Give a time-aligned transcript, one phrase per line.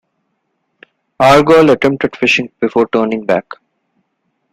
[1.19, 3.45] Argall attempted fishing before turning back.